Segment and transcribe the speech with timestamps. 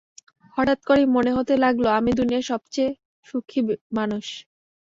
[0.57, 2.83] হঠাৎ করেই মনে হতে লাগলো আমি দুনিয়ার সবচে
[3.27, 3.59] সুখী
[3.97, 4.25] মানুষ।